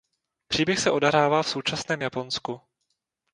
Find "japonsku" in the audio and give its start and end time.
2.01-2.61